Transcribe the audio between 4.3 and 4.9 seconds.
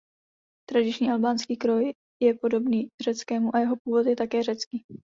řecký.